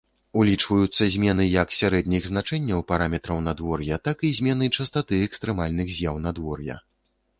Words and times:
Улічваюцца 0.43 1.03
змены 1.15 1.45
як 1.63 1.75
сярэдніх 1.79 2.23
значэнняў 2.31 2.79
параметраў 2.91 3.43
надвор'я, 3.49 4.01
так 4.07 4.17
і 4.31 4.35
змены 4.41 4.71
частаты 4.81 5.13
экстрэмальных 5.27 5.87
з'яў 5.99 6.15
надвор'я. 6.29 6.75